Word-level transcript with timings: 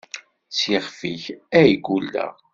S 0.57 0.59
yixef-ik 0.71 1.23
ay 1.59 1.71
gulleɣ. 1.85 2.33